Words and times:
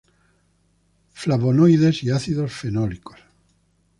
Flavonoides 1.13 2.01
y 2.03 2.09
ácidos 2.09 2.51
fenólicos. 2.51 3.19